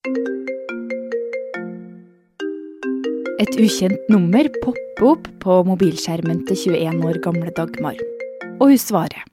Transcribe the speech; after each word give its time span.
Et 0.00 0.08
ukjent 3.60 4.06
nummer 4.08 4.46
popper 4.62 5.04
opp 5.04 5.26
på 5.42 5.56
mobilskjermen 5.68 6.38
til 6.48 6.56
21 6.72 7.02
år 7.04 7.18
gamle 7.20 7.52
Dagmar. 7.52 7.98
Og 8.56 8.72
hun 8.72 8.80
svarer. 8.80 9.26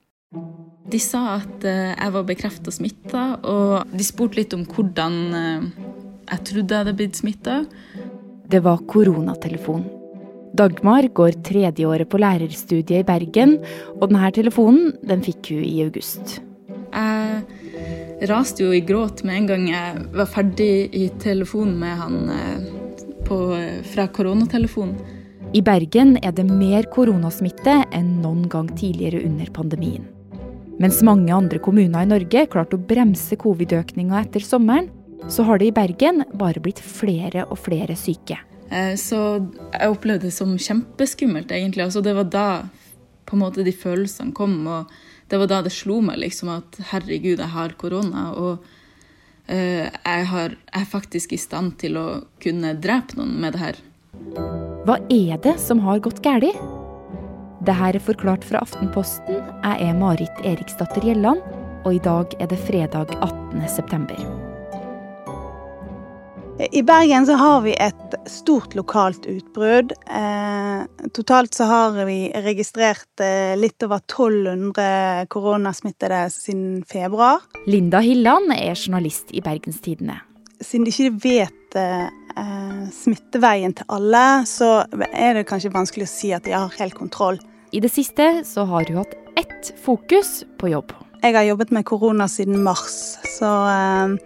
De 0.91 0.99
sa 0.99 1.37
at 1.37 1.63
eh, 1.63 1.93
jeg 1.93 2.11
var 2.17 2.25
bekrefta 2.27 2.73
smitta, 2.75 3.23
og 3.47 3.87
de 3.95 4.03
spurte 4.03 4.41
litt 4.41 4.55
om 4.57 4.65
hvordan 4.67 5.15
eh, 5.39 5.63
jeg 6.33 6.43
trodde 6.51 6.75
jeg 6.75 6.83
hadde 6.83 6.97
blitt 6.99 7.15
smitta. 7.21 7.61
Det 8.51 8.59
var 8.65 8.83
koronatelefon. 8.91 9.87
Dagmar 10.51 11.07
går 11.15 11.39
tredjeåret 11.47 12.11
på 12.11 12.19
lærerstudiet 12.19 13.05
i 13.05 13.07
Bergen, 13.07 13.55
og 14.01 14.09
denne 14.09 14.35
telefonen 14.35 14.91
den 14.99 15.23
fikk 15.23 15.53
hun 15.53 15.63
i 15.63 15.77
august. 15.85 16.41
Jeg 16.91 17.56
raste 18.25 18.63
jo 18.63 18.73
i 18.73 18.81
gråt 18.81 19.23
med 19.27 19.41
en 19.41 19.47
gang 19.51 19.67
jeg 19.69 20.07
var 20.15 20.29
ferdig 20.31 20.89
i 20.95 21.07
telefonen 21.21 21.77
med 21.81 21.97
han 22.01 22.17
eh, 22.33 22.67
på, 23.27 23.37
fra 23.93 24.07
koronatelefonen. 24.09 24.97
I 25.55 25.61
Bergen 25.63 26.17
er 26.19 26.33
det 26.35 26.43
mer 26.49 26.89
koronasmitte 26.91 27.79
enn 27.95 28.17
noen 28.23 28.47
gang 28.51 28.67
tidligere 28.75 29.23
under 29.23 29.47
pandemien. 29.55 30.07
Mens 30.77 30.99
mange 31.05 31.31
andre 31.33 31.61
kommuner 31.63 32.03
i 32.03 32.09
Norge 32.09 32.43
klarte 32.51 32.77
å 32.77 32.83
bremse 32.89 33.37
covid-økninga 33.39 34.19
etter 34.25 34.43
sommeren, 34.43 34.91
så 35.31 35.45
har 35.47 35.57
det 35.57 35.71
i 35.71 35.75
Bergen 35.75 36.21
bare 36.37 36.61
blitt 36.61 36.81
flere 36.83 37.47
og 37.47 37.57
flere 37.63 37.95
syke. 37.97 38.37
Eh, 38.69 38.93
så 38.99 39.39
jeg 39.71 39.93
opplevde 39.93 40.27
det 40.27 40.35
som 40.35 40.53
kjempeskummelt, 40.59 41.51
egentlig. 41.51 41.87
Altså, 41.87 42.03
det 42.05 42.13
var 42.17 42.27
da 42.29 42.47
på 43.27 43.35
en 43.35 43.43
måte 43.43 43.65
de 43.65 43.73
følelsene 43.75 44.35
kom, 44.37 44.59
og 44.69 44.91
det 45.27 45.39
var 45.41 45.49
da 45.51 45.61
det 45.65 45.73
slo 45.75 45.99
meg 46.03 46.21
liksom 46.21 46.51
at 46.53 46.79
herregud, 46.91 47.41
jeg 47.41 47.51
har 47.53 47.75
korona. 47.79 48.29
Og 48.39 48.63
uh, 49.51 49.85
jeg, 49.87 50.25
har, 50.31 50.55
er 50.55 50.87
faktisk 50.87 51.35
i 51.35 51.41
stand 51.41 51.77
til 51.83 51.99
å 51.99 52.07
kunne 52.43 52.75
drepe 52.79 53.19
noen 53.19 53.35
med 53.43 53.57
det 53.57 53.63
her. 53.63 53.81
Hva 54.87 54.97
er 55.11 55.37
det 55.43 55.57
som 55.61 55.83
har 55.83 56.01
gått 56.03 56.23
galt? 56.25 56.57
Det 57.67 57.75
her 57.75 57.97
er 57.97 58.03
forklart 58.03 58.45
fra 58.47 58.61
Aftenposten. 58.63 59.41
Jeg 59.65 59.89
er 59.89 59.99
Marit 59.99 60.43
Eriksdatter 60.47 61.03
Gjelland, 61.03 61.43
og 61.83 61.97
i 61.97 62.03
dag 62.03 62.37
er 62.39 62.51
det 62.51 62.61
fredag 62.63 63.11
18. 63.19 63.65
september. 63.67 64.36
I 66.59 66.81
Bergen 66.83 67.25
så 67.25 67.33
har 67.33 67.61
vi 67.61 67.75
et 67.77 68.15
stort 68.25 68.73
lokalt 68.75 69.27
utbrudd. 69.29 69.91
Eh, 70.09 71.09
totalt 71.13 71.53
så 71.53 71.67
har 71.69 72.05
vi 72.07 72.31
registrert 72.33 73.21
eh, 73.21 73.53
litt 73.59 73.83
over 73.85 74.01
1200 74.01 75.27
koronasmittede 75.29 76.23
siden 76.33 76.81
februar. 76.89 77.43
Linda 77.69 78.01
Hilland 78.01 78.49
er 78.55 78.73
journalist 78.73 79.29
i 79.37 79.43
Bergenstidene. 79.45 80.17
Siden 80.57 80.87
de 80.87 80.95
ikke 80.95 81.27
vet 81.27 81.77
eh, 81.77 82.87
smitteveien 82.95 83.77
til 83.77 83.85
alle, 83.93 84.25
så 84.49 84.79
er 85.11 85.37
det 85.37 85.45
kanskje 85.51 85.75
vanskelig 85.75 86.07
å 86.09 86.13
si 86.15 86.33
at 86.33 86.47
de 86.49 86.57
har 86.57 86.73
helt 86.79 86.97
kontroll. 86.97 87.37
I 87.69 87.83
det 87.85 87.93
siste 87.93 88.41
så 88.49 88.65
har 88.65 88.89
hun 88.89 89.03
hatt 89.03 89.13
ett 89.37 89.75
fokus 89.85 90.41
på 90.57 90.73
jobb. 90.73 90.95
Jeg 91.21 91.37
har 91.37 91.45
jobbet 91.45 91.69
med 91.75 91.85
korona 91.85 92.25
siden 92.31 92.63
mars, 92.65 92.97
så 93.29 93.53
eh, 93.69 94.17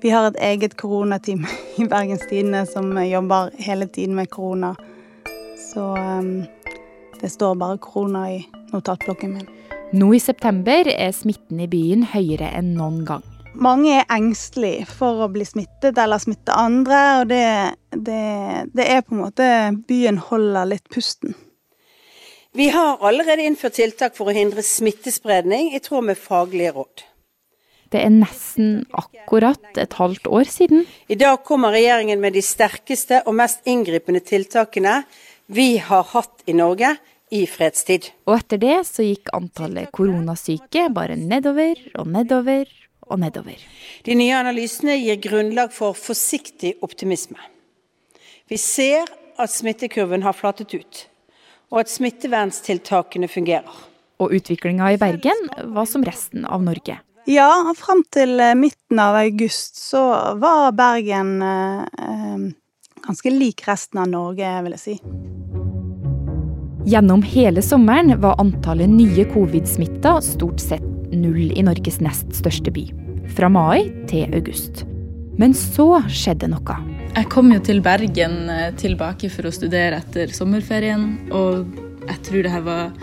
vi 0.00 0.10
har 0.10 0.28
et 0.28 0.36
eget 0.50 0.76
koronateam 0.78 1.46
i 1.76 1.86
Bergens 1.90 2.26
Tidende 2.30 2.66
som 2.66 2.92
jobber 3.02 3.50
hele 3.58 3.86
tiden 3.86 4.14
med 4.14 4.30
korona. 4.30 4.74
Så 5.72 5.92
um, 5.96 6.44
det 7.20 7.30
står 7.30 7.54
bare 7.54 7.78
korona 7.78 8.28
i 8.32 8.44
notatblokken 8.72 9.34
min. 9.34 9.48
Nå 9.92 10.12
i 10.14 10.20
september 10.20 10.88
er 10.92 11.12
smitten 11.16 11.60
i 11.64 11.66
byen 11.70 12.04
høyere 12.12 12.52
enn 12.58 12.74
noen 12.76 13.02
gang. 13.08 13.24
Mange 13.58 13.96
er 13.96 14.06
engstelige 14.14 14.86
for 14.86 15.24
å 15.24 15.30
bli 15.32 15.42
smittet 15.48 15.98
eller 15.98 16.20
smitte 16.22 16.54
andre, 16.54 16.98
og 17.18 17.30
det, 17.32 17.44
det, 17.96 18.22
det 18.76 18.86
er 18.86 19.02
på 19.02 19.16
en 19.16 19.22
måte 19.24 19.46
Byen 19.88 20.20
holder 20.28 20.68
litt 20.76 20.86
pusten. 20.94 21.34
Vi 22.54 22.68
har 22.74 23.02
allerede 23.02 23.44
innført 23.48 23.80
tiltak 23.80 24.14
for 24.16 24.30
å 24.30 24.36
hindre 24.36 24.62
smittespredning 24.62 25.72
i 25.74 25.82
tråd 25.82 26.06
med 26.06 26.20
faglige 26.20 26.76
råd. 26.76 27.02
Det 27.88 28.00
er 28.04 28.12
nesten 28.12 28.82
akkurat 28.92 29.78
et 29.80 29.94
halvt 29.96 30.28
år 30.28 30.48
siden. 30.52 30.84
I 31.08 31.16
dag 31.16 31.40
kommer 31.44 31.72
regjeringen 31.72 32.20
med 32.20 32.36
de 32.36 32.42
sterkeste 32.44 33.22
og 33.24 33.38
mest 33.40 33.64
inngripende 33.68 34.20
tiltakene 34.20 35.02
vi 35.48 35.78
har 35.80 36.04
hatt 36.10 36.44
i 36.44 36.56
Norge 36.56 36.96
i 37.32 37.44
fredstid. 37.48 38.10
Og 38.28 38.36
etter 38.36 38.60
det 38.60 38.76
så 38.88 39.06
gikk 39.06 39.32
antallet 39.36 39.92
koronasyke 39.96 40.88
bare 40.92 41.16
nedover 41.16 41.80
og 41.96 42.12
nedover 42.12 42.68
og 43.08 43.22
nedover. 43.22 43.56
De 44.04 44.16
nye 44.16 44.36
analysene 44.36 44.98
gir 45.00 45.20
grunnlag 45.24 45.72
for 45.72 45.96
forsiktig 45.96 46.76
optimisme. 46.84 47.40
Vi 48.48 48.60
ser 48.60 49.08
at 49.38 49.52
smittekurven 49.52 50.24
har 50.24 50.36
flatet 50.36 50.74
ut, 50.76 51.02
og 51.72 51.84
at 51.84 51.92
smitteverntiltakene 51.92 53.28
fungerer. 53.32 53.84
Og 54.18 54.32
utviklinga 54.34 54.92
i 54.92 55.00
Bergen 55.00 55.48
var 55.72 55.86
som 55.88 56.04
resten 56.04 56.44
av 56.48 56.64
Norge. 56.64 56.98
Ja, 57.28 57.74
fram 57.76 58.00
til 58.08 58.38
eh, 58.40 58.54
midten 58.56 59.00
av 59.04 59.18
august 59.20 59.76
så 59.76 60.00
var 60.40 60.72
Bergen 60.72 61.42
eh, 61.44 61.82
eh, 61.84 62.46
ganske 63.04 63.32
lik 63.34 63.66
resten 63.68 64.00
av 64.00 64.08
Norge, 64.08 64.52
vil 64.64 64.76
jeg 64.78 64.80
si. 64.80 64.94
Gjennom 66.88 67.20
hele 67.28 67.60
sommeren 67.60 68.14
var 68.22 68.38
antallet 68.40 68.88
nye 68.88 69.26
covid-smitta 69.28 70.14
stort 70.24 70.62
sett 70.64 70.86
null 71.12 71.52
i 71.52 71.66
Norges 71.66 72.00
nest 72.00 72.32
største 72.38 72.72
by. 72.72 72.86
Fra 73.36 73.52
mai 73.52 73.90
til 74.08 74.32
august. 74.32 74.86
Men 75.36 75.52
så 75.52 75.98
skjedde 76.08 76.48
noe. 76.48 76.78
Jeg 77.12 77.28
kom 77.28 77.52
jo 77.52 77.60
til 77.60 77.84
Bergen 77.84 78.48
eh, 78.48 78.70
tilbake 78.80 79.28
for 79.34 79.50
å 79.50 79.52
studere 79.52 80.00
etter 80.00 80.32
sommerferien, 80.32 81.10
og 81.28 81.76
jeg 82.08 82.24
tror 82.24 82.48
det 82.48 82.56
her 82.56 82.64
var 82.64 82.96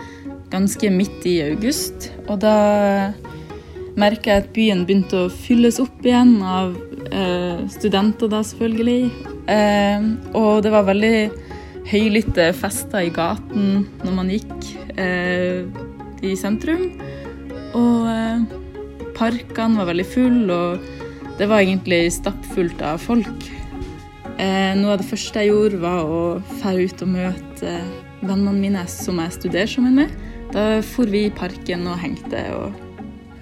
ganske 0.50 0.90
midt 0.90 1.30
i 1.30 1.38
august. 1.46 2.10
Og 2.26 2.42
da 2.42 2.56
merka 3.96 4.34
jeg 4.34 4.44
at 4.44 4.52
byen 4.56 4.84
begynte 4.86 5.24
å 5.24 5.32
fylles 5.32 5.80
opp 5.82 6.04
igjen 6.04 6.36
av 6.44 6.74
eh, 7.10 7.64
studenter, 7.72 8.30
da 8.32 8.42
selvfølgelig. 8.44 9.10
Eh, 9.52 10.08
og 10.36 10.62
det 10.66 10.72
var 10.74 10.88
veldig 10.88 11.16
høylytte 11.86 12.50
fester 12.58 13.06
i 13.06 13.12
gaten 13.14 13.86
når 14.02 14.16
man 14.16 14.32
gikk 14.32 14.70
eh, 15.00 15.64
i 16.26 16.34
sentrum. 16.38 16.88
Og 17.76 18.08
eh, 18.12 18.46
parkene 19.16 19.80
var 19.80 19.90
veldig 19.92 20.08
fulle, 20.12 20.56
og 20.56 21.36
det 21.40 21.48
var 21.48 21.64
egentlig 21.64 22.04
stappfullt 22.16 22.82
av 22.84 23.00
folk. 23.02 23.50
Eh, 24.36 24.72
noe 24.76 24.96
av 24.96 25.00
det 25.00 25.08
første 25.08 25.40
jeg 25.40 25.54
gjorde, 25.54 25.80
var 25.84 26.04
å 26.04 26.22
dra 26.58 26.76
ut 26.76 27.06
og 27.06 27.14
møte 27.14 27.76
vennene 28.20 28.56
mine 28.56 28.88
som 28.90 29.20
jeg 29.22 29.38
studerer 29.38 29.70
sammen 29.70 30.02
med. 30.02 30.18
Da 30.52 30.82
for 30.84 31.08
vi 31.10 31.26
i 31.26 31.32
parken 31.34 31.88
og 31.88 32.00
hengte. 32.00 32.42
og 32.56 32.85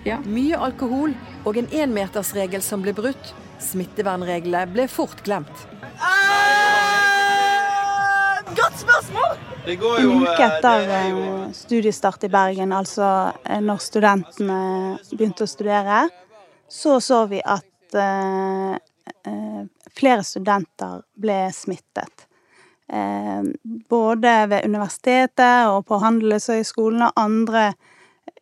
ja. 0.04 0.18
Mye 0.28 0.58
alkohol 0.60 1.14
og 1.44 1.56
en 1.60 1.68
énmetersregel 1.72 2.62
som 2.64 2.82
ble 2.84 2.92
brutt. 2.96 3.34
Smittevernreglene 3.64 4.66
ble 4.72 4.88
fort 4.90 5.22
glemt. 5.24 5.66
Eh, 5.94 7.04
godt 8.56 8.78
spørsmål! 8.82 9.38
En 9.64 9.78
uke 9.80 10.34
eh, 10.34 10.44
etter 10.44 10.90
eh, 10.92 11.50
studiestart 11.56 12.26
i 12.26 12.28
Bergen, 12.32 12.72
altså 12.76 13.32
eh, 13.44 13.62
når 13.64 13.78
studentene 13.80 14.60
begynte 15.14 15.46
å 15.46 15.48
studere, 15.48 16.08
så 16.68 17.00
så 17.00 17.24
vi 17.30 17.40
at 17.40 17.96
eh, 17.96 18.76
flere 19.94 20.22
studenter 20.26 21.00
ble 21.16 21.48
smittet. 21.56 22.26
Eh, 22.92 23.42
både 23.88 24.34
ved 24.52 24.68
universitetet 24.68 25.70
og 25.72 25.86
på 25.88 26.02
Handelshøyskolen 26.02 27.06
og 27.06 27.12
andre 27.16 27.72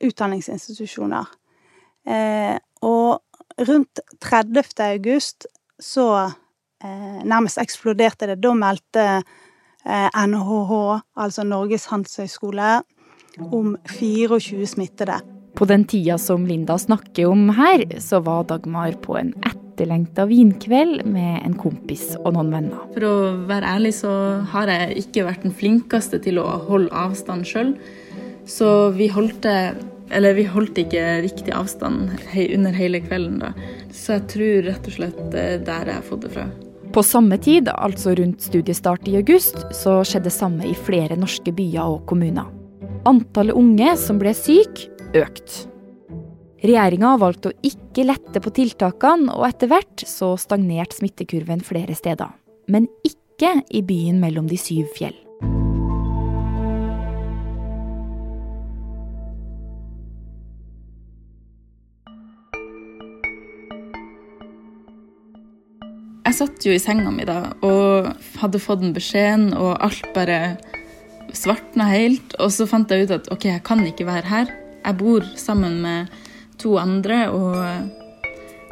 utdanningsinstitusjoner. 0.03 1.31
Eh, 2.06 2.56
og 2.82 3.66
rundt 3.68 4.00
30. 4.20 4.82
august 4.88 5.46
så 5.82 6.06
eh, 6.82 7.20
nærmest 7.25 7.60
eksploderte 7.62 8.31
det. 8.31 8.40
Da 8.43 8.54
meldte 8.56 9.06
eh, 9.20 10.08
NHH, 10.10 10.72
altså 11.22 11.46
Norges 11.46 11.88
handelshøyskole, 11.93 12.81
om 13.49 13.76
24 13.88 14.66
smittede. 14.75 15.22
På 15.56 15.66
den 15.69 15.84
tida 15.88 16.19
som 16.20 16.46
Linda 16.49 16.78
snakker 16.81 17.31
om 17.31 17.50
her, 17.56 17.84
så 18.00 18.22
var 18.25 18.46
Dagmar 18.48 18.96
på 19.05 19.16
en 19.20 19.32
etterlengta 19.44 20.25
vinkveld 20.28 21.05
med 21.08 21.43
en 21.44 21.56
kompis 21.60 22.14
og 22.19 22.32
noen 22.37 22.52
venner. 22.52 22.84
For 22.94 23.06
å 23.08 23.14
være 23.48 23.75
ærlig 23.76 23.94
så 24.00 24.12
har 24.52 24.72
jeg 24.72 25.05
ikke 25.05 25.26
vært 25.28 25.46
den 25.46 25.56
flinkeste 25.56 26.20
til 26.25 26.40
å 26.43 26.46
holde 26.69 26.93
avstand 27.05 27.48
sjøl. 27.48 27.75
Så 28.48 28.90
vi 28.96 29.06
holdt 29.12 29.44
det 29.46 29.58
eller 30.12 30.37
vi 30.37 30.44
holdt 30.49 30.79
ikke 30.82 31.03
riktig 31.25 31.55
avstand 31.56 32.12
under 32.44 32.76
hele 32.76 33.00
kvelden, 33.05 33.41
da. 33.43 33.53
Så 33.93 34.19
jeg 34.19 34.29
tror 34.35 34.69
rett 34.69 34.91
og 34.91 34.97
slett 34.99 35.37
er 35.38 35.64
der 35.64 35.88
jeg 35.88 35.99
har 35.99 36.06
fått 36.06 36.26
det 36.26 36.32
fra. 36.35 36.47
På 36.93 37.05
samme 37.06 37.38
tid, 37.41 37.70
altså 37.73 38.12
rundt 38.19 38.44
studiestart 38.44 39.06
i 39.09 39.17
august, 39.17 39.62
så 39.73 40.03
skjedde 40.05 40.29
det 40.29 40.35
samme 40.37 40.67
i 40.69 40.76
flere 40.76 41.17
norske 41.17 41.55
byer 41.56 41.94
og 41.97 42.03
kommuner. 42.11 42.50
Antallet 43.09 43.56
unge 43.56 43.94
som 43.97 44.20
ble 44.20 44.35
syke, 44.37 44.91
økte. 45.17 45.69
Regjeringa 46.62 47.17
valgte 47.19 47.50
å 47.50 47.56
ikke 47.67 48.05
lette 48.06 48.43
på 48.44 48.53
tiltakene, 48.55 49.32
og 49.35 49.49
etter 49.49 49.73
hvert 49.73 50.05
så 50.06 50.35
stagnerte 50.38 51.00
smittekurven 51.00 51.65
flere 51.65 51.97
steder. 51.99 52.31
Men 52.70 52.87
ikke 53.08 53.56
i 53.75 53.82
byen 53.82 54.20
mellom 54.23 54.47
de 54.47 54.61
syv 54.61 54.93
fjell. 54.94 55.17
Jeg 66.32 66.38
satt 66.46 66.64
jo 66.64 66.73
i 66.73 66.81
senga 66.81 67.11
mi 67.12 67.26
da 67.29 67.50
og 67.61 68.06
hadde 68.40 68.61
fått 68.62 68.81
den 68.81 68.94
beskjeden, 68.96 69.50
og 69.52 69.75
alt 69.84 70.06
bare 70.14 70.56
svartna 71.37 71.90
helt. 71.90 72.32
Og 72.40 72.49
så 72.56 72.64
fant 72.64 72.88
jeg 72.88 73.05
ut 73.05 73.12
at 73.19 73.29
OK, 73.34 73.44
jeg 73.50 73.61
kan 73.67 73.82
ikke 73.84 74.06
være 74.08 74.31
her. 74.31 74.55
Jeg 74.81 74.96
bor 74.96 75.29
sammen 75.37 75.82
med 75.84 76.08
to 76.56 76.79
andre, 76.81 77.26
og 77.29 77.61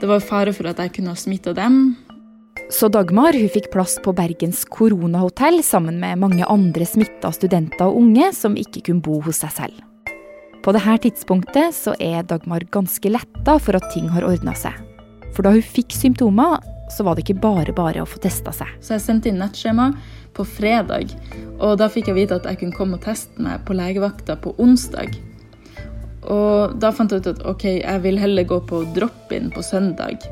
det 0.01 0.09
var 0.09 0.25
fare 0.25 0.57
for 0.57 0.73
at 0.73 0.81
jeg 0.81 0.95
kunne 0.97 1.13
ha 1.13 1.21
smitta 1.21 1.53
dem. 1.53 1.99
Så 2.73 2.89
Dagmar 2.89 3.37
hun 3.37 3.53
fikk 3.53 3.69
plass 3.77 3.99
på 4.01 4.17
Bergens 4.17 4.65
koronahotell 4.65 5.61
sammen 5.61 6.01
med 6.01 6.25
mange 6.25 6.49
andre 6.49 6.89
smitta 6.89 7.29
studenter 7.37 7.91
og 7.91 8.01
unge 8.07 8.33
som 8.41 8.57
ikke 8.57 8.87
kunne 8.89 9.05
bo 9.05 9.21
hos 9.29 9.45
seg 9.45 9.59
selv. 9.59 9.85
På 10.65 10.73
dette 10.73 11.03
tidspunktet 11.11 11.77
så 11.77 11.93
er 12.01 12.25
Dagmar 12.25 12.65
ganske 12.73 13.13
letta 13.13 13.61
for 13.61 13.77
at 13.77 13.93
ting 13.93 14.09
har 14.17 14.25
ordna 14.25 14.57
seg. 14.57 14.81
For 15.35 15.47
da 15.47 15.55
hun 15.55 15.65
fikk 15.65 15.95
symptomer, 15.97 16.59
så 16.91 17.07
var 17.07 17.15
det 17.15 17.25
ikke 17.25 17.43
bare 17.43 17.75
bare 17.75 18.03
å 18.03 18.09
få 18.09 18.19
testa 18.23 18.53
seg. 18.55 18.71
Så 18.83 18.97
jeg 18.97 19.05
sendte 19.05 19.31
inn 19.31 19.39
nettskjema 19.41 19.93
på 20.35 20.47
fredag, 20.47 21.13
og 21.59 21.77
da 21.81 21.91
fikk 21.91 22.11
jeg 22.11 22.19
vite 22.19 22.39
at 22.41 22.47
jeg 22.49 22.61
kunne 22.63 22.77
komme 22.77 22.99
og 22.99 23.05
teste 23.05 23.43
meg 23.43 23.63
på 23.67 23.77
legevakta 23.79 24.39
på 24.43 24.55
onsdag. 24.63 25.15
Og 26.31 26.77
da 26.83 26.91
fant 26.93 27.13
jeg 27.13 27.23
ut 27.23 27.31
at 27.33 27.45
ok, 27.49 27.67
jeg 27.81 28.03
vil 28.05 28.19
heller 28.21 28.47
gå 28.49 28.61
på 28.69 28.83
drop-in 28.97 29.49
på 29.55 29.63
søndag 29.65 30.27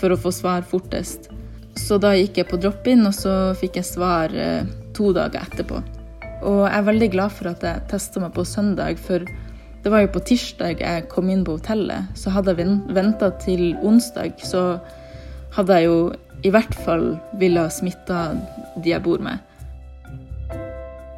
for 0.00 0.12
å 0.12 0.18
få 0.20 0.32
svar 0.34 0.66
fortest. 0.66 1.30
Så 1.78 1.96
da 2.02 2.12
gikk 2.16 2.40
jeg 2.40 2.50
på 2.50 2.58
drop-in, 2.60 3.06
og 3.08 3.14
så 3.16 3.54
fikk 3.58 3.78
jeg 3.80 3.88
svar 3.88 4.34
eh, 4.34 4.66
to 4.96 5.14
dager 5.16 5.46
etterpå. 5.46 5.80
Og 6.40 6.64
jeg 6.64 6.76
er 6.76 6.86
veldig 6.86 7.08
glad 7.12 7.34
for 7.36 7.50
at 7.52 7.64
jeg 7.64 7.86
testa 7.90 8.22
meg 8.22 8.34
på 8.36 8.44
søndag, 8.48 9.00
for 9.00 9.24
det 9.82 9.90
var 9.92 10.02
jo 10.04 10.10
på 10.12 10.22
tirsdag 10.28 10.82
jeg 10.82 11.06
kom 11.12 11.30
inn 11.32 11.44
på 11.46 11.56
hotellet. 11.56 12.10
Så 12.18 12.32
hadde 12.34 12.52
jeg 12.58 12.80
venta 12.96 13.30
til 13.40 13.72
onsdag, 13.86 14.36
så 14.44 14.80
hadde 15.56 15.78
jeg 15.78 15.88
jo 15.88 16.00
i 16.44 16.52
hvert 16.52 16.74
fall 16.84 17.14
ville 17.40 17.64
ha 17.64 17.72
smitta 17.72 18.20
de 18.80 18.92
jeg 18.92 19.04
bor 19.04 19.22
med. 19.24 19.40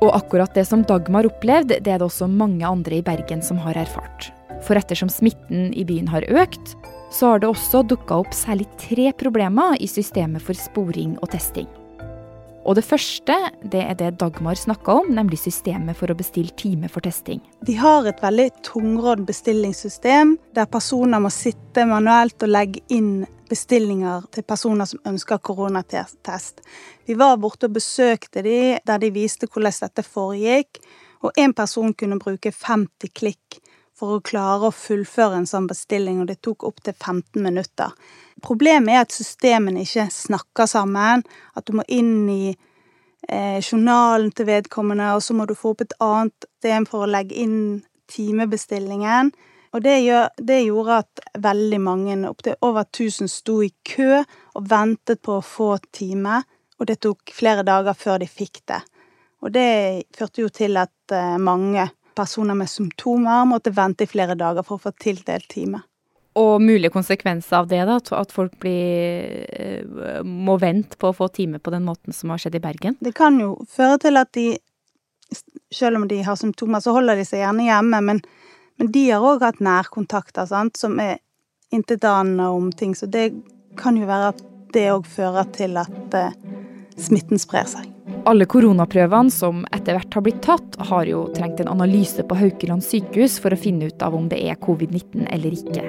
Og 0.02 0.10
akkurat 0.16 0.54
det 0.54 0.64
som 0.66 0.82
Dagmar 0.86 1.28
opplevde, 1.28 1.78
det 1.78 1.90
er 1.92 2.00
det 2.00 2.08
også 2.08 2.26
mange 2.26 2.66
andre 2.66 2.98
i 2.98 3.04
Bergen 3.06 3.42
som 3.42 3.60
har 3.62 3.78
erfart. 3.78 4.32
For 4.62 4.78
ettersom 4.78 5.10
smitten 5.10 5.70
i 5.78 5.86
byen 5.86 6.10
har 6.10 6.26
økt, 6.30 6.74
så 7.12 7.34
har 7.34 7.42
det 7.42 7.50
også 7.50 7.84
dukka 7.86 8.22
opp 8.24 8.34
særlig 8.34 8.66
tre 8.82 9.10
problemer 9.14 9.76
i 9.78 9.90
systemet 9.90 10.42
for 10.42 10.58
sporing 10.58 11.18
og 11.20 11.30
testing. 11.34 11.70
Og 12.62 12.76
det 12.78 12.84
første 12.86 13.34
det 13.72 13.80
er 13.82 13.96
det 13.98 14.12
Dagmar 14.20 14.54
snakka 14.58 15.00
om, 15.00 15.10
nemlig 15.14 15.40
systemet 15.42 15.98
for 15.98 16.12
å 16.12 16.16
bestille 16.18 16.54
time 16.58 16.90
for 16.92 17.02
testing. 17.02 17.42
De 17.66 17.74
har 17.78 18.06
et 18.06 18.22
veldig 18.22 18.48
tungrodd 18.66 19.24
bestillingssystem, 19.26 20.36
der 20.54 20.70
personer 20.70 21.22
må 21.22 21.30
sitte 21.34 21.86
manuelt 21.90 22.42
og 22.46 22.52
legge 22.54 22.84
inn 22.94 23.24
bestillinger 23.50 24.28
til 24.32 24.46
personer 24.48 24.88
som 24.88 25.02
ønsker 25.10 25.42
koronatest. 25.42 26.62
Vi 27.06 27.18
var 27.18 27.40
borte 27.42 27.68
og 27.68 27.76
besøkte 27.76 28.44
de, 28.46 28.78
der 28.86 29.02
de 29.02 29.10
viste 29.12 29.50
hvordan 29.50 29.82
dette 29.82 30.06
foregikk. 30.06 30.80
Og 31.22 31.36
én 31.38 31.52
person 31.54 31.92
kunne 31.94 32.18
bruke 32.18 32.50
50 32.50 33.12
klikk 33.14 33.61
for 34.02 34.18
å 34.18 34.24
klare 34.26 34.66
å 34.66 34.74
fullføre 34.74 35.38
en 35.38 35.46
sånn 35.46 35.68
bestilling, 35.70 36.18
og 36.22 36.30
det 36.32 36.40
tok 36.42 36.66
opptil 36.66 36.96
15 36.96 37.38
minutter. 37.44 37.94
Problemet 38.42 38.96
er 38.96 39.04
at 39.04 39.14
systemene 39.14 39.84
ikke 39.86 40.08
snakker 40.10 40.66
sammen, 40.66 41.22
at 41.54 41.68
du 41.68 41.76
må 41.78 41.86
inn 41.86 42.26
i 42.26 42.50
eh, 42.50 43.60
journalen 43.62 44.32
til 44.34 44.50
vedkommende, 44.50 45.12
og 45.14 45.22
så 45.22 45.38
må 45.38 45.46
du 45.46 45.54
få 45.54 45.76
opp 45.76 45.86
et 45.86 45.94
annet 46.02 46.48
system 46.48 46.90
for 46.90 47.04
å 47.04 47.12
legge 47.14 47.38
inn 47.44 47.56
timebestillingen. 48.10 49.30
Og 49.72 49.86
det, 49.86 49.94
gjør, 50.02 50.26
det 50.50 50.58
gjorde 50.66 50.98
at 51.04 51.22
veldig 51.46 51.80
mange, 51.80 52.18
opptil 52.28 52.58
over 52.66 52.82
1000, 52.82 53.30
sto 53.30 53.60
i 53.62 53.70
kø 53.86 54.18
og 54.18 54.66
ventet 54.68 55.22
på 55.22 55.38
å 55.38 55.46
få 55.46 55.76
time. 55.94 56.42
Og 56.82 56.90
det 56.90 56.98
tok 57.06 57.30
flere 57.32 57.62
dager 57.62 57.94
før 57.94 58.18
de 58.20 58.26
fikk 58.28 58.64
det. 58.66 58.82
Og 59.46 59.54
det 59.54 59.70
førte 60.18 60.42
jo 60.42 60.50
til 60.50 60.76
at 60.82 61.14
eh, 61.14 61.38
mange 61.38 61.86
personer 62.14 62.58
med 62.58 62.70
symptomer 62.70 63.46
måtte 63.48 63.72
vente 63.74 64.06
i 64.06 64.10
flere 64.10 64.36
dager 64.38 64.66
for 64.66 64.78
å 64.78 64.86
få 64.88 64.92
tildelt 65.00 65.48
time. 65.52 65.82
Og 66.38 66.62
mulige 66.64 66.92
konsekvenser 66.94 67.58
av 67.58 67.66
det, 67.68 67.82
da? 67.84 67.98
At 68.16 68.32
folk 68.32 68.54
blir, 68.60 69.44
eh, 69.52 70.22
må 70.24 70.56
vente 70.60 70.96
på 70.96 71.10
å 71.10 71.16
få 71.16 71.28
time 71.28 71.58
på 71.58 71.70
den 71.70 71.84
måten 71.84 72.12
som 72.16 72.30
har 72.30 72.38
skjedd 72.38 72.56
i 72.56 72.64
Bergen? 72.64 72.96
Det 73.00 73.14
kan 73.14 73.38
jo 73.40 73.58
føre 73.68 73.98
til 74.00 74.16
at 74.16 74.32
de, 74.32 74.56
selv 75.72 76.00
om 76.00 76.08
de 76.08 76.22
har 76.22 76.36
symptomer, 76.40 76.80
så 76.80 76.96
holder 76.96 77.16
de 77.16 77.24
seg 77.28 77.44
gjerne 77.44 77.68
hjemme. 77.68 78.00
men 78.00 78.22
men 78.82 78.92
de 78.92 79.02
har 79.10 79.22
òg 79.22 79.44
hatt 79.44 79.60
nærkontakter 79.62 80.48
sant, 80.50 80.78
som 80.80 80.96
er 80.98 81.20
intetanende 81.70 82.48
om 82.50 82.72
ting, 82.72 82.96
så 82.98 83.06
det 83.06 83.28
kan 83.78 83.96
jo 83.96 84.08
være 84.08 84.32
at 84.32 84.42
det 84.74 84.88
òg 84.90 85.06
fører 85.06 85.46
til 85.54 85.78
at 85.80 86.16
eh, 86.18 86.34
smitten 86.98 87.40
sprer 87.40 87.68
seg. 87.68 87.91
Alle 88.22 88.46
koronaprøvene 88.46 89.32
som 89.34 89.64
etter 89.74 89.96
hvert 89.96 90.14
har 90.14 90.22
blitt 90.22 90.42
tatt, 90.46 90.76
har 90.90 91.08
jo 91.10 91.24
trengt 91.34 91.58
en 91.60 91.72
analyse 91.72 92.22
på 92.22 92.36
Haukeland 92.38 92.84
sykehus 92.86 93.40
for 93.42 93.50
å 93.50 93.58
finne 93.58 93.88
ut 93.90 94.04
av 94.06 94.14
om 94.14 94.28
det 94.30 94.38
er 94.46 94.60
covid-19 94.62 95.26
eller 95.26 95.56
ikke. 95.56 95.88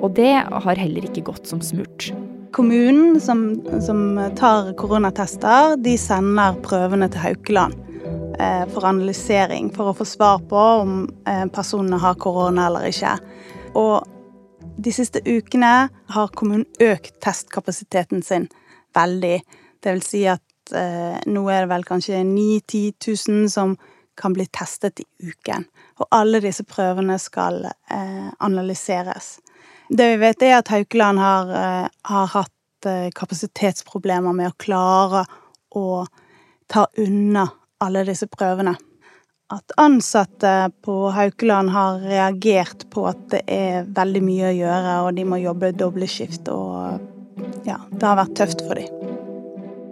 Og 0.00 0.14
det 0.16 0.32
har 0.48 0.80
heller 0.80 1.04
ikke 1.04 1.26
gått 1.26 1.50
som 1.50 1.60
smurt. 1.64 2.08
Kommunen 2.56 3.18
som, 3.20 3.44
som 3.84 4.16
tar 4.38 4.72
koronatester, 4.80 5.74
de 5.84 5.96
sender 6.00 6.56
prøvene 6.64 7.10
til 7.12 7.20
Haukeland. 7.20 7.76
Eh, 8.38 8.64
for 8.72 8.88
analysering, 8.88 9.68
for 9.74 9.90
å 9.92 9.96
få 9.98 10.06
svar 10.08 10.40
på 10.48 10.62
om 10.80 10.96
eh, 11.28 11.44
personene 11.52 12.00
har 12.00 12.16
korona 12.20 12.70
eller 12.70 12.88
ikke. 12.88 13.12
Og 13.76 14.08
de 14.80 14.94
siste 14.94 15.20
ukene 15.28 15.74
har 16.16 16.32
kommunen 16.34 16.64
økt 16.80 17.20
testkapasiteten 17.22 18.24
sin 18.24 18.48
veldig. 18.96 19.36
Det 19.84 19.94
vil 19.98 20.04
si 20.06 20.24
at 20.32 20.42
eh, 20.72 21.18
nå 21.26 21.44
er 21.50 21.64
det 21.64 21.72
vel 21.74 21.84
kanskje 21.88 22.22
9-10 22.24 23.28
000 23.28 23.50
som 23.52 23.76
kan 24.16 24.32
bli 24.32 24.46
testet 24.46 25.00
i 25.00 25.04
uken. 25.28 25.64
Og 25.98 26.06
alle 26.10 26.40
disse 26.42 26.64
prøvene 26.66 27.18
skal 27.22 27.64
eh, 27.66 28.30
analyseres. 28.38 29.38
Det 29.88 30.08
vi 30.14 30.16
vet, 30.22 30.42
er 30.42 30.58
at 30.58 30.72
Haukeland 30.72 31.20
har, 31.20 31.52
eh, 31.58 31.88
har 32.10 32.32
hatt 32.32 32.88
eh, 32.88 33.10
kapasitetsproblemer 33.14 34.32
med 34.32 34.52
å 34.52 34.58
klare 34.58 35.24
å 35.74 36.04
ta 36.70 36.86
unna 36.98 37.48
alle 37.84 38.04
disse 38.08 38.28
prøvene. 38.30 38.76
At 39.52 39.74
ansatte 39.78 40.72
på 40.82 41.10
Haukeland 41.12 41.70
har 41.74 42.00
reagert 42.00 42.88
på 42.90 43.04
at 43.10 43.26
det 43.34 43.42
er 43.50 43.84
veldig 43.84 44.24
mye 44.24 44.50
å 44.50 44.56
gjøre, 44.56 45.00
og 45.04 45.14
de 45.18 45.28
må 45.28 45.42
jobbe 45.42 45.74
dobbeltskift, 45.76 46.48
og 46.48 47.66
ja, 47.68 47.82
det 47.92 48.06
har 48.08 48.22
vært 48.24 48.38
tøft 48.40 48.64
for 48.64 48.80
dem. 48.80 49.03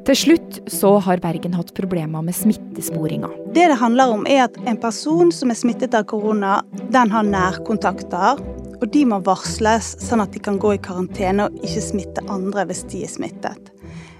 Til 0.03 0.17
slutt 0.19 0.57
så 0.67 0.97
har 0.99 1.21
Bergen 1.23 1.53
hatt 1.55 1.69
problemer 1.77 2.25
med 2.27 2.35
smittesporinga. 2.35 3.29
Det 3.55 3.69
det 3.71 3.79
handler 3.79 4.11
om, 4.11 4.25
er 4.27 4.49
at 4.49 4.57
en 4.67 4.79
person 4.83 5.31
som 5.31 5.53
er 5.53 5.59
smittet 5.61 5.95
av 5.95 6.09
korona, 6.11 6.57
den 6.91 7.13
har 7.13 7.23
nærkontakter. 7.23 8.41
Og 8.81 8.89
de 8.91 9.05
må 9.07 9.21
varsles, 9.23 9.93
sånn 10.03 10.25
at 10.25 10.33
de 10.35 10.43
kan 10.43 10.59
gå 10.59 10.73
i 10.75 10.81
karantene 10.83 11.47
og 11.47 11.61
ikke 11.63 11.85
smitte 11.85 12.25
andre 12.27 12.65
hvis 12.67 12.83
de 12.91 13.05
er 13.07 13.13
smittet. 13.13 13.71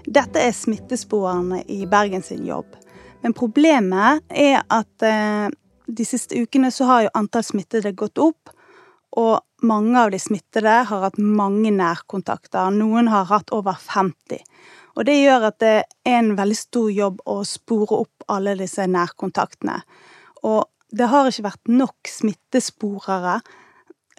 Dette 0.07 0.39
er 0.39 0.55
smittesporene 0.55 1.65
i 1.67 1.81
Bergen 1.91 2.23
sin 2.23 2.45
jobb. 2.47 2.77
Men 3.19 3.35
problemet 3.35 4.23
er 4.31 4.61
at 4.71 5.03
eh, 5.03 5.49
de 5.87 6.05
siste 6.07 6.39
ukene 6.39 6.71
så 6.71 6.87
har 6.87 7.01
jo 7.03 7.15
antall 7.19 7.43
smittede 7.43 7.91
gått 7.91 8.23
opp. 8.23 8.53
Og 9.19 9.67
mange 9.67 9.99
av 9.99 10.15
de 10.15 10.19
smittede 10.19 10.79
har 10.87 11.03
hatt 11.09 11.19
mange 11.19 11.75
nærkontakter. 11.75 12.71
Noen 12.71 13.11
har 13.11 13.27
hatt 13.27 13.51
over 13.51 13.75
50. 13.75 14.39
Og 14.93 15.07
det 15.07 15.15
gjør 15.17 15.47
at 15.49 15.59
det 15.63 15.73
er 16.05 16.17
en 16.19 16.35
veldig 16.37 16.57
stor 16.57 16.89
jobb 16.93 17.21
å 17.29 17.39
spore 17.47 18.03
opp 18.03 18.27
alle 18.31 18.53
disse 18.59 18.85
nærkontaktene. 18.85 19.79
Og 20.45 20.63
det 20.93 21.09
har 21.09 21.29
ikke 21.29 21.47
vært 21.47 21.71
nok 21.71 22.09
smittesporere. 22.09 23.39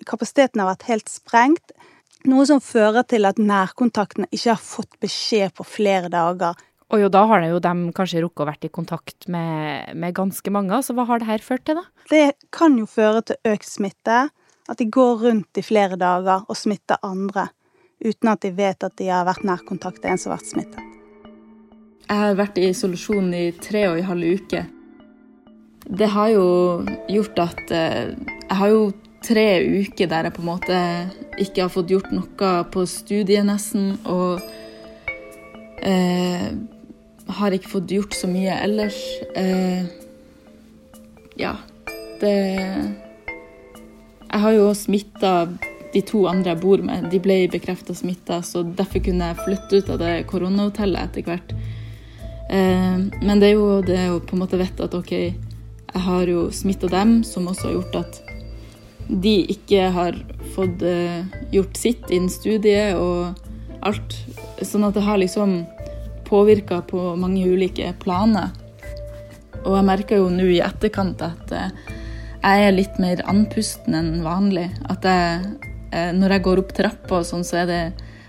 Kapasiteten 0.09 0.63
har 0.63 0.73
vært 0.73 0.89
helt 0.91 1.13
sprengt. 1.13 1.75
Noe 2.27 2.47
som 2.49 2.63
fører 2.65 3.05
til 3.07 3.29
at 3.29 3.39
nærkontaktene 3.39 4.27
ikke 4.33 4.55
har 4.55 4.63
fått 4.63 4.97
beskjed 5.05 5.55
på 5.55 5.67
flere 5.69 6.11
dager. 6.11 6.57
Og 6.93 7.01
jo, 7.01 7.11
da 7.13 7.25
har 7.29 7.45
jo 7.47 7.61
de 7.63 7.73
kanskje 7.97 8.23
rukket 8.25 8.43
å 8.45 8.49
vært 8.49 8.67
i 8.67 8.73
kontakt 8.73 9.29
med, 9.31 9.95
med 9.99 10.15
ganske 10.17 10.51
mange. 10.53 10.81
Så 10.85 10.97
hva 10.97 11.07
har 11.09 11.21
det 11.21 11.29
her 11.29 11.45
ført 11.45 11.65
til, 11.69 11.79
da? 11.81 12.07
Det 12.11 12.49
kan 12.55 12.77
jo 12.81 12.89
føre 12.91 13.23
til 13.29 13.55
økt 13.55 13.69
smitte. 13.69 14.25
At 14.65 14.81
de 14.81 14.89
går 14.89 15.19
rundt 15.21 15.61
i 15.61 15.65
flere 15.65 15.99
dager 16.01 16.47
og 16.49 16.57
smitter 16.57 17.01
andre. 17.05 17.51
Uten 18.05 18.29
at 18.29 18.43
de 18.45 18.51
vet 18.53 18.85
at 18.85 18.97
de 19.01 19.09
har 19.09 19.25
vært 19.25 19.47
nærkontakt 19.49 20.03
til 20.03 20.13
en 20.13 20.21
som 20.21 20.33
har 20.33 20.43
vært 20.43 20.53
smittet. 20.53 20.91
Jeg 22.05 22.21
har 22.21 22.37
vært 22.37 22.59
i 22.61 22.69
isolasjon 22.69 23.31
i 23.33 23.47
tre 23.65 23.87
og 23.89 23.99
en 23.99 24.11
halv 24.11 24.35
uke. 24.41 24.61
Det 25.85 26.09
har 26.13 26.29
jo 26.33 26.45
gjort 27.13 27.41
at 27.45 27.73
eh, 27.73 28.13
Jeg 28.45 28.59
har 28.61 28.69
jo 28.73 28.85
tre 29.25 29.47
uker 29.65 30.09
der 30.09 30.29
jeg 30.29 30.35
på 30.37 30.43
en 30.43 30.51
måte 30.51 30.79
ikke 31.41 31.65
har 31.65 31.73
fått 31.73 31.93
gjort 31.93 32.13
noe 32.13 32.53
på 32.73 32.85
studiet 32.89 33.49
nesten. 33.49 33.95
Og 34.05 34.41
eh, 35.81 36.53
har 37.41 37.57
ikke 37.57 37.73
fått 37.73 37.93
gjort 37.97 38.17
så 38.17 38.29
mye 38.29 38.57
ellers. 38.67 39.01
Eh, 39.37 39.89
ja, 41.41 41.57
det 42.21 42.35
Jeg 44.35 44.41
har 44.43 44.53
jo 44.53 44.73
smitta 44.75 45.33
de 45.95 46.03
to 46.07 46.25
andre 46.31 46.53
jeg 46.53 46.63
bor 46.63 46.83
med. 46.85 47.09
De 47.13 47.23
ble 47.23 47.45
bekrefta 47.53 47.95
smitta, 47.97 48.41
så 48.43 48.65
derfor 48.67 49.03
kunne 49.05 49.31
jeg 49.31 49.43
flytte 49.45 49.81
ut 49.81 49.95
av 49.95 50.03
det 50.03 50.13
koronahotellet 50.31 51.09
etter 51.09 51.29
hvert. 51.29 51.57
Eh, 52.51 52.99
men 53.23 53.41
det 53.41 53.53
er 53.53 53.57
jo 53.57 53.81
det 53.87 54.05
å 54.11 54.21
på 54.23 54.37
en 54.37 54.45
måte 54.45 54.61
vite 54.61 54.87
at 54.87 54.97
OK, 54.99 55.13
jeg 55.95 56.03
har 56.09 56.27
jo 56.27 56.49
smitta 56.51 56.91
dem, 56.91 57.21
som 57.25 57.47
også 57.49 57.69
har 57.69 57.77
gjort 57.79 58.01
at 58.03 58.23
de 59.09 59.35
ikke 59.53 59.89
har 59.95 60.17
fått 60.55 60.83
uh, 60.83 61.25
gjort 61.53 61.77
sitt 61.77 62.11
innen 62.11 62.33
studiet 62.33 62.97
og 62.97 63.37
alt. 63.85 64.17
Sånn 64.65 64.87
at 64.87 64.97
det 64.97 65.05
har 65.05 65.21
liksom 65.21 65.61
påvirka 66.25 66.81
på 66.89 67.13
mange 67.21 67.45
ulike 67.45 67.93
planer. 68.01 68.55
Og 69.65 69.77
jeg 69.77 69.89
merker 69.89 70.23
jo 70.23 70.31
nå 70.33 70.49
i 70.57 70.63
etterkant 70.65 71.23
at 71.25 71.53
uh, 71.53 71.93
jeg 72.45 72.65
er 72.65 72.75
litt 72.77 72.99
mer 73.01 73.23
andpusten 73.31 73.97
enn 73.97 74.13
vanlig. 74.25 74.71
At 74.89 75.07
jeg, 75.07 75.55
når 76.15 76.37
jeg 76.37 76.45
går 76.47 76.63
opp 76.63 76.73
trappa 76.77 77.21
og 77.21 77.29
sånn, 77.29 77.45
så 77.47 77.63
er 77.63 77.69
det 77.71 77.83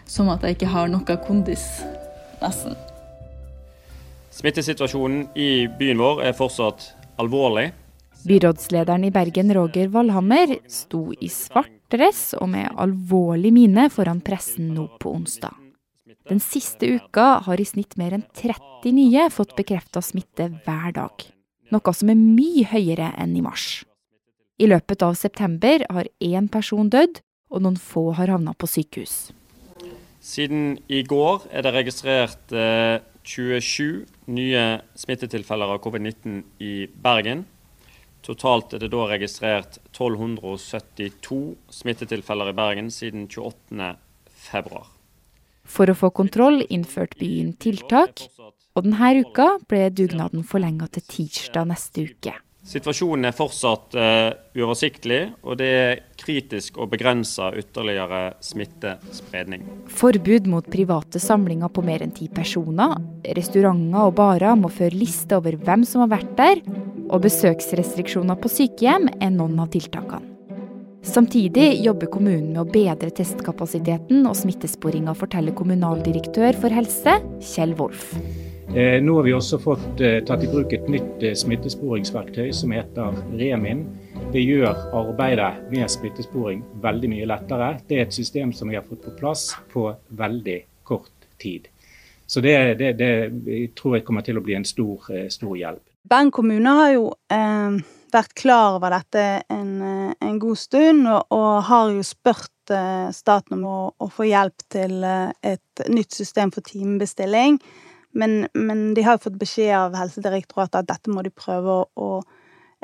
som 0.10 0.30
at 0.34 0.44
jeg 0.46 0.58
ikke 0.58 0.70
har 0.74 0.92
noe 0.92 1.18
kondis, 1.26 1.66
nesten. 2.42 2.76
Smittesituasjonen 4.36 5.30
i 5.40 5.66
byen 5.80 6.02
vår 6.02 6.26
er 6.28 6.38
fortsatt 6.38 6.90
alvorlig. 7.22 7.70
Byrådslederen 8.26 9.06
i 9.08 9.12
Bergen, 9.14 9.54
Roger 9.54 9.88
Valhammer, 9.94 10.58
sto 10.68 11.08
i 11.14 11.30
svart 11.32 11.72
dress 11.94 12.34
og 12.40 12.50
med 12.52 12.72
alvorlig 12.82 13.54
mine 13.54 13.88
foran 13.94 14.20
pressen 14.26 14.74
nå 14.76 14.88
på 15.00 15.14
onsdag. 15.14 15.54
Den 16.26 16.42
siste 16.42 16.90
uka 16.98 17.40
har 17.46 17.62
i 17.62 17.68
snitt 17.70 17.96
mer 18.02 18.16
enn 18.18 18.26
30 18.34 18.96
nye 18.98 19.28
fått 19.30 19.54
bekrefta 19.58 20.02
smitte 20.02 20.50
hver 20.66 20.96
dag. 20.96 21.26
Noe 21.74 21.94
som 21.94 22.10
er 22.10 22.18
mye 22.18 22.66
høyere 22.70 23.12
enn 23.22 23.36
i 23.38 23.44
mars. 23.46 23.84
I 24.58 24.70
løpet 24.72 25.04
av 25.06 25.18
september 25.20 25.86
har 25.92 26.10
én 26.24 26.50
person 26.52 26.90
dødd, 26.90 27.22
og 27.50 27.64
noen 27.66 27.78
få 27.80 28.12
har 28.18 28.32
havna 28.34 28.54
på 28.58 28.70
sykehus. 28.70 29.32
Siden 30.26 30.80
i 30.90 31.04
går 31.06 31.46
er 31.54 31.66
det 31.66 31.74
registrert 31.76 32.54
eh, 32.56 32.98
27 33.26 34.06
nye 34.34 34.64
smittetilfeller 34.98 35.76
av 35.76 35.82
covid-19 35.84 36.40
i 36.66 36.74
Bergen. 36.90 37.46
Totalt 38.26 38.74
er 38.74 38.82
det 38.82 38.90
da 38.94 39.06
registrert 39.10 39.78
1272 39.92 41.40
smittetilfeller 41.74 42.50
i 42.50 42.58
Bergen 42.58 42.90
siden 42.94 43.28
28.2. 43.30 44.82
For 45.66 45.90
å 45.90 45.98
få 45.98 46.12
kontroll 46.14 46.64
innførte 46.70 47.20
byen 47.22 47.54
tiltak, 47.62 48.26
og 48.76 48.86
denne 48.86 49.12
uka 49.22 49.56
ble 49.70 49.88
dugnaden 49.94 50.46
forlenga 50.46 50.90
til 50.94 51.06
tirsdag 51.10 51.70
neste 51.70 52.10
uke. 52.10 52.34
Situasjonen 52.66 53.28
er 53.30 53.36
fortsatt 53.38 53.94
uh, 53.94 54.32
uoversiktlig, 54.58 55.20
og 55.46 55.60
det 55.60 55.68
er 55.70 56.00
kritisk 56.18 56.80
å 56.82 56.88
begrense 56.90 57.52
ytterligere 57.62 58.22
smittespredning. 58.42 59.68
Forbud 59.94 60.50
mot 60.50 60.66
private 60.74 61.22
samlinger 61.22 61.70
på 61.70 61.84
mer 61.86 62.02
enn 62.02 62.16
ti 62.16 62.26
personer. 62.34 62.98
Restauranter 63.38 64.10
og 64.10 64.16
barer 64.18 64.58
må 64.58 64.72
føre 64.74 64.98
liste 64.98 65.38
over 65.38 65.60
hvem 65.62 65.86
som 65.86 66.06
har 66.06 66.16
vært 66.16 66.34
der, 66.40 66.64
og 67.06 67.22
besøksrestriksjoner 67.28 68.40
på 68.42 68.50
sykehjem 68.50 69.12
er 69.20 69.36
noen 69.36 69.62
av 69.62 69.70
tiltakene. 69.76 70.32
Samtidig 71.06 71.84
jobber 71.86 72.10
kommunen 72.10 72.50
med 72.56 72.64
å 72.64 72.66
bedre 72.66 73.12
testkapasiteten 73.14 74.26
og 74.26 74.34
smittesporinga, 74.40 75.14
forteller 75.14 75.54
kommunaldirektør 75.54 76.58
for 76.58 76.74
helse, 76.74 77.20
Kjell 77.54 77.78
Wolf. 77.78 78.16
Eh, 78.74 79.02
nå 79.02 79.16
har 79.16 79.24
vi 79.24 79.34
også 79.34 79.60
fått 79.62 80.02
eh, 80.02 80.18
tatt 80.26 80.44
i 80.44 80.48
bruk 80.50 80.74
et 80.74 80.88
nytt 80.90 81.22
eh, 81.24 81.36
smittesporingsverktøy 81.38 82.50
som 82.54 82.74
heter 82.74 83.14
Remin. 83.38 83.86
Det 84.34 84.42
gjør 84.42 84.90
arbeidet 84.98 85.70
med 85.70 85.92
smittesporing 85.92 86.64
veldig 86.84 87.12
mye 87.14 87.28
lettere. 87.30 87.70
Det 87.88 88.00
er 88.00 88.08
et 88.08 88.18
system 88.18 88.52
som 88.58 88.74
vi 88.74 88.80
har 88.80 88.84
fått 88.88 89.06
på 89.06 89.14
plass 89.20 89.52
på 89.72 89.86
veldig 90.18 90.58
kort 90.84 91.30
tid. 91.42 91.70
Så 92.26 92.42
det, 92.42 92.58
det, 92.82 92.96
det 92.98 93.12
tror 93.78 94.00
jeg 94.00 94.08
kommer 94.08 94.26
til 94.26 94.42
å 94.42 94.44
bli 94.44 94.58
en 94.58 94.66
stor, 94.66 95.06
stor 95.30 95.56
hjelp. 95.56 95.84
Bergen 96.10 96.34
kommune 96.34 96.76
har 96.82 96.92
jo 96.96 97.08
eh, 97.32 97.80
vært 98.18 98.34
klar 98.38 98.80
over 98.80 98.98
dette 98.98 99.26
en, 99.54 99.72
en 100.18 100.38
god 100.42 100.58
stund, 100.58 101.06
og, 101.06 101.30
og, 101.30 101.64
har 101.70 101.94
jo 101.94 102.04
spurt 102.04 102.74
eh, 102.74 103.08
staten 103.14 103.60
om 103.62 103.66
å, 103.70 103.80
å, 103.94 104.10
få 104.10 104.26
hjelp 104.26 104.68
til 104.74 105.06
et 105.06 105.86
nytt 105.86 106.18
system 106.18 106.52
for 106.52 106.66
timebestilling. 106.66 107.62
Men, 108.16 108.46
men, 108.54 108.88
de 108.96 109.04
har 109.06 109.22
fått 109.22 109.38
beskjed 109.40 109.74
av 109.78 109.98
Helsedirektoratet 110.00 110.82
at 110.82 110.90
dette 110.94 111.12
må 111.12 111.24
de 111.26 111.34
prøve 111.36 111.82
å, 111.82 111.86
å 111.96 112.10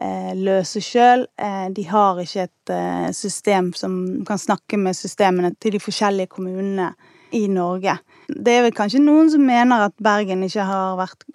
eh, 0.01 0.33
løse 0.35 0.83
sjøl. 0.83 1.25
Eh, 1.39 1.69
de 1.71 1.87
har 1.87 2.19
ikke 2.21 2.49
et 2.49 2.75
system 3.15 3.71
som 3.75 3.95
kan 4.27 4.39
snakke 4.39 4.79
med 4.79 4.97
systemene 4.97 5.53
til 5.59 5.77
de 5.77 5.81
forskjellige 5.83 6.33
kommunene 6.35 6.91
i 7.35 7.45
Norge. 7.47 7.95
Det 8.27 8.57
er 8.57 8.67
vel 8.67 8.75
kanskje 8.75 9.03
noen 9.03 9.31
som 9.31 9.43
mener 9.47 9.87
at 9.87 9.95
Bergen 10.03 10.43
ikke 10.47 10.67
har 10.67 10.99
vært 10.99 11.25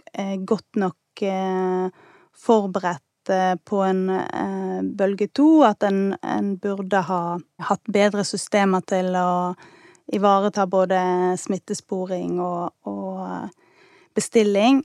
godt 0.49 0.81
nok 0.81 0.97
Eh, 1.23 1.91
forberedt 2.33 3.29
eh, 3.29 3.55
på 3.65 3.76
en 3.83 4.11
eh, 4.11 4.83
bølge 4.83 5.29
to. 5.29 5.65
At 5.65 5.83
en, 5.83 6.17
en 6.23 6.57
burde 6.59 7.00
ha 7.09 7.38
hatt 7.69 7.93
bedre 7.93 8.25
systemer 8.25 8.85
til 8.87 9.17
å 9.17 9.55
ivareta 10.12 10.67
både 10.71 10.99
smittesporing 11.41 12.38
og, 12.41 12.71
og 12.87 13.49
bestilling. 14.17 14.83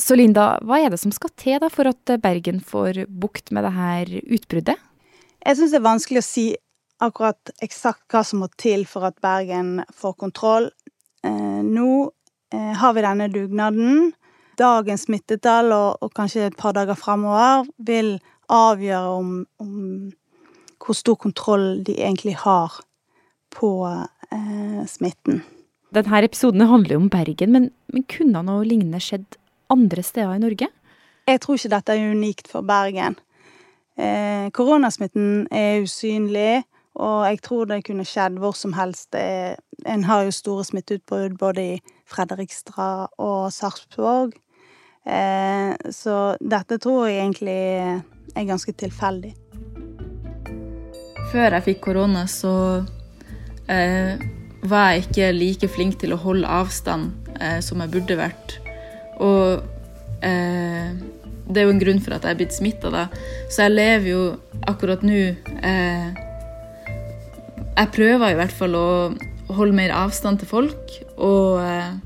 Så 0.00 0.16
Linda, 0.16 0.54
hva 0.64 0.80
er 0.80 0.92
det 0.92 1.00
som 1.02 1.12
skal 1.12 1.32
til 1.38 1.60
da 1.62 1.68
for 1.72 1.90
at 1.90 2.14
Bergen 2.22 2.60
får 2.64 3.04
bukt 3.08 3.52
med 3.52 3.66
det 3.66 3.74
her 3.76 4.12
utbruddet? 4.22 4.80
Jeg 5.40 5.56
syns 5.56 5.72
det 5.72 5.80
er 5.80 5.88
vanskelig 5.88 6.22
å 6.22 6.26
si 6.26 6.46
akkurat 7.00 7.52
eksakt 7.64 8.04
hva 8.12 8.22
som 8.26 8.42
må 8.42 8.50
til 8.60 8.86
for 8.88 9.08
at 9.08 9.20
Bergen 9.24 9.80
får 9.96 10.16
kontroll. 10.20 10.70
Eh, 11.24 11.60
nå 11.64 11.90
eh, 12.52 12.72
har 12.80 12.96
vi 12.96 13.04
denne 13.04 13.28
dugnaden 13.32 14.10
dagens 14.60 15.06
smittetall 15.08 15.72
og, 15.72 16.02
og, 16.04 16.12
kanskje 16.16 16.48
et 16.48 16.58
par 16.58 16.74
dager 16.76 16.98
framover 16.98 17.68
vil 17.86 18.16
avgjøre 18.50 19.14
om, 19.16 19.32
om, 19.62 20.10
hvor 20.80 20.96
stor 20.98 21.16
kontroll 21.20 21.82
de 21.86 21.96
egentlig 22.00 22.36
har 22.42 22.80
på 23.54 23.70
eh, 23.88 24.82
smitten. 24.90 25.42
Denne 25.90 26.22
episoden 26.22 26.62
handler 26.70 26.94
jo 26.94 27.00
om 27.02 27.10
Bergen, 27.10 27.50
men, 27.50 27.70
men 27.90 28.04
kunne 28.06 28.44
noe 28.46 28.66
lignende 28.66 29.00
skjedd 29.02 29.38
andre 29.70 30.04
steder 30.06 30.36
i 30.36 30.42
Norge? 30.42 30.68
Jeg 31.26 31.40
tror 31.42 31.58
ikke 31.58 31.72
dette 31.72 31.96
er 31.96 32.12
unikt 32.14 32.50
for 32.50 32.66
Bergen. 32.66 33.16
Eh, 33.98 34.46
koronasmitten 34.54 35.48
er 35.50 35.82
usynlig, 35.82 36.62
og 36.94 37.26
jeg 37.26 37.42
tror 37.42 37.66
det 37.70 37.82
kunne 37.86 38.06
skjedd 38.06 38.38
hvor 38.42 38.54
som 38.58 38.74
helst. 38.78 39.14
En 39.18 40.06
har 40.06 40.24
jo 40.26 40.34
store 40.34 40.64
smitteutbrudd 40.70 41.36
både 41.38 41.66
i 41.74 41.76
Fredrikstad 42.06 43.10
og 43.18 43.50
Sarpsborg. 43.54 44.34
Eh, 45.06 45.74
så 45.90 46.16
dette 46.38 46.78
tror 46.78 47.08
jeg 47.08 47.22
egentlig 47.24 47.60
er 48.36 48.46
ganske 48.46 48.72
tilfeldig. 48.78 49.34
Før 51.30 51.56
jeg 51.56 51.66
fikk 51.66 51.82
korona, 51.86 52.26
så 52.30 52.52
eh, 53.70 54.18
var 54.62 54.92
jeg 54.92 55.06
ikke 55.06 55.30
like 55.32 55.70
flink 55.72 55.98
til 56.00 56.12
å 56.14 56.20
holde 56.20 56.48
avstand 56.48 57.30
eh, 57.40 57.60
som 57.64 57.80
jeg 57.80 57.92
burde 57.94 58.18
vært. 58.18 58.58
Og 59.20 59.62
eh, 60.26 60.92
det 61.50 61.62
er 61.62 61.66
jo 61.66 61.74
en 61.74 61.82
grunn 61.82 62.02
for 62.04 62.14
at 62.16 62.26
jeg 62.26 62.34
er 62.34 62.40
blitt 62.40 62.56
smitta, 62.56 62.92
da. 62.92 63.06
Så 63.50 63.66
jeg 63.66 63.76
lever 63.76 64.10
jo 64.12 64.22
akkurat 64.70 65.02
nå 65.06 65.18
eh, 65.66 66.10
Jeg 67.80 67.92
prøver 67.96 68.34
i 68.34 68.38
hvert 68.38 68.54
fall 68.54 68.76
å 68.76 68.90
holde 69.50 69.76
mer 69.76 69.94
avstand 69.96 70.42
til 70.42 70.50
folk. 70.50 70.94
Og 71.16 71.60
eh, 71.64 71.96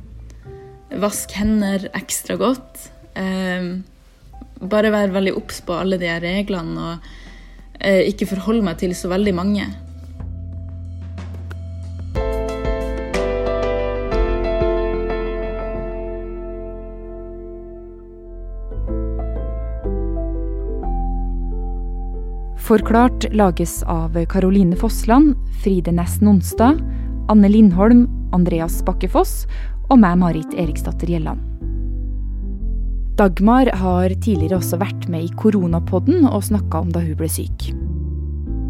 Vask 1.02 1.32
hender 1.34 1.88
ekstra 1.96 2.38
godt. 2.38 2.88
Eh, 3.18 3.74
bare 4.64 4.92
være 4.94 5.14
veldig 5.16 5.34
obs 5.36 5.60
på 5.66 5.74
alle 5.76 5.98
de 6.00 6.12
reglene 6.22 6.78
og 6.78 7.08
eh, 7.80 8.04
ikke 8.08 8.30
forholde 8.30 8.64
meg 8.64 8.78
til 8.80 8.94
så 8.96 9.10
veldig 9.12 9.34
mange. 9.36 9.66
Forklart 22.64 23.26
lages 23.36 23.82
av 23.82 24.14
Caroline 24.24 24.76
Fossland, 24.76 25.34
Fride 25.60 25.92
Næss 25.92 26.20
Nonstad, 26.24 26.78
Anne 27.28 27.48
Lindholm, 27.48 28.06
Andreas 28.32 28.78
Bakkefoss 28.86 29.42
og 29.90 29.98
meg, 30.00 30.16
Marit 30.22 30.56
Eriksdatter 30.56 31.12
Gjelland. 31.12 31.42
Dagmar 33.20 33.68
har 33.68 34.16
tidligere 34.16 34.62
også 34.62 34.80
vært 34.80 35.04
med 35.12 35.26
i 35.26 35.34
koronapodden 35.36 36.24
og 36.24 36.46
snakka 36.48 36.86
om 36.86 36.94
da 36.94 37.04
hun 37.04 37.18
ble 37.20 37.28
syk. 37.28 37.68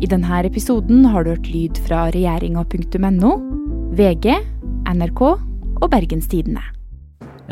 I 0.02 0.10
denne 0.10 0.42
episoden 0.42 1.06
har 1.14 1.22
du 1.22 1.36
hørt 1.36 1.46
lyd 1.54 1.78
fra 1.86 2.08
regjeringa.no, 2.10 3.36
VG, 3.94 4.34
NRK 4.90 5.22
og 5.22 5.86
Bergenstidene. 5.94 6.66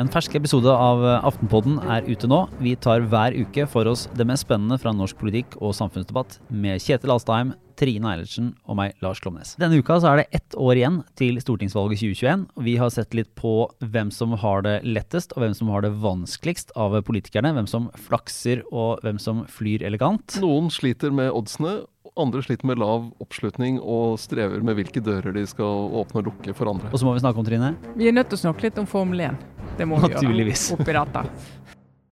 En 0.01 0.09
fersk 0.09 0.39
episode 0.39 0.73
av 0.73 1.03
Aftenpodden 1.29 1.75
er 1.93 2.07
ute 2.09 2.29
nå. 2.31 2.47
Vi 2.65 2.73
tar 2.81 3.03
hver 3.13 3.35
uke 3.37 3.67
for 3.69 3.91
oss 3.91 4.07
det 4.17 4.25
mest 4.25 4.47
spennende 4.47 4.79
fra 4.81 4.95
norsk 4.97 5.19
politikk 5.21 5.59
og 5.59 5.75
samfunnsdebatt 5.77 6.39
med 6.49 6.81
Kjetil 6.81 7.13
Alstheim, 7.13 7.53
Trine 7.77 8.09
Eilertsen 8.09 8.55
og 8.65 8.79
meg, 8.79 8.95
Lars 9.05 9.21
Klomnes. 9.21 9.53
Denne 9.61 9.77
uka 9.83 9.99
så 10.01 10.13
er 10.13 10.23
det 10.23 10.39
ett 10.39 10.57
år 10.57 10.81
igjen 10.81 10.99
til 11.19 11.37
stortingsvalget 11.45 12.01
2021. 12.01 12.47
og 12.57 12.65
Vi 12.65 12.79
har 12.81 12.93
sett 12.95 13.17
litt 13.17 13.35
på 13.37 13.53
hvem 13.85 14.13
som 14.15 14.33
har 14.41 14.65
det 14.65 14.79
lettest 14.87 15.37
og 15.37 15.45
hvem 15.45 15.57
som 15.61 15.73
har 15.75 15.85
det 15.85 15.93
vanskeligst 16.01 16.73
av 16.73 16.97
politikerne. 17.05 17.53
Hvem 17.59 17.69
som 17.69 17.91
flakser 18.09 18.65
og 18.71 19.05
hvem 19.05 19.21
som 19.21 19.45
flyr 19.45 19.85
elegant. 19.85 20.39
Noen 20.41 20.73
sliter 20.73 21.13
med 21.13 21.33
oddsene, 21.37 21.83
andre 22.21 22.42
sliter 22.45 22.66
med 22.69 22.78
lav 22.83 23.07
oppslutning 23.25 23.78
og 23.81 24.19
strever 24.21 24.61
med 24.64 24.76
hvilke 24.76 25.00
dører 25.04 25.33
de 25.33 25.47
skal 25.49 25.88
åpne 26.02 26.21
og 26.21 26.26
lukke 26.28 26.52
for 26.57 26.69
andre. 26.69 26.90
Og 26.92 27.00
så 27.00 27.07
må 27.09 27.14
vi 27.16 27.23
snakke 27.25 27.40
om, 27.40 27.47
Trine. 27.47 27.71
Vi 27.97 28.09
er 28.11 28.12
nødt 28.12 28.28
til 28.28 28.37
å 28.37 28.42
snakke 28.45 28.66
litt 28.69 28.78
om 28.83 28.88
Formel 28.90 29.21
1. 29.31 29.38
Det 29.78 29.87
må 29.88 29.97
vi 30.02 30.11
Naturligvis. 30.12 30.66
gjøre 30.75 30.83
oppi 30.83 30.92
dette. 30.99 31.23